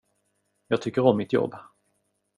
Jag 0.67 0.81
tycker 0.81 1.05
om 1.05 1.17
mitt 1.17 1.33
jobb. 1.33 1.55